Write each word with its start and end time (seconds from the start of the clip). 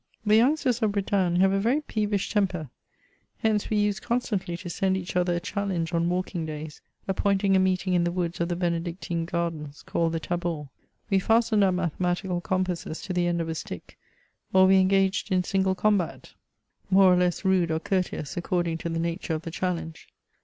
The 0.25 0.35
youngsters 0.37 0.81
of 0.81 0.93
Bretagne 0.93 1.37
Jiave 1.37 1.53
a 1.53 1.59
very 1.59 1.79
peevish 1.81 2.31
temper. 2.31 2.69
Hence 3.37 3.69
we 3.69 3.77
used 3.77 4.01
constantly 4.01 4.57
to 4.57 4.67
send 4.67 4.97
each 4.97 5.15
other 5.15 5.35
a 5.35 5.39
challenge 5.39 5.93
on 5.93 6.09
walking 6.09 6.43
days, 6.43 6.81
appointing 7.07 7.55
a 7.55 7.59
meeting 7.59 7.93
in 7.93 8.03
the 8.03 8.11
woods 8.11 8.41
of 8.41 8.49
the 8.49 8.55
Benedictine 8.55 9.25
gardens, 9.25 9.83
called 9.83 10.13
the 10.13 10.19
Tabor; 10.19 10.69
we 11.11 11.19
fastened 11.19 11.63
our 11.63 11.71
mathematical 11.71 12.41
compasses 12.41 12.99
to 13.03 13.13
the 13.13 13.27
end 13.27 13.41
of 13.41 13.47
a 13.47 13.53
stick, 13.53 13.99
or 14.51 14.65
we 14.65 14.77
engaged 14.79 15.31
in 15.31 15.43
single 15.43 15.75
combat— 15.75 16.33
^more 16.91 17.03
or 17.03 17.15
less 17.15 17.41
CHATEAUBRIAND. 17.43 17.69
109 17.69 17.69
rade 17.69 17.71
or 17.71 17.79
courteous, 17.79 18.35
according 18.35 18.77
to 18.79 18.89
the 18.89 18.97
nature 18.97 19.35
of 19.35 19.43
the 19.43 19.51
challenge. 19.51 20.07